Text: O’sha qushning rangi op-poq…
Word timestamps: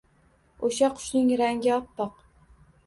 O’sha 0.69 0.89
qushning 0.95 1.31
rangi 1.43 1.71
op-poq… 1.79 2.27